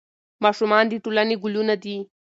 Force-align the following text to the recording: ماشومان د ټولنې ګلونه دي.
ماشومان 0.43 0.83
د 0.87 0.93
ټولنې 1.03 1.35
ګلونه 1.43 1.75
دي. 1.83 1.97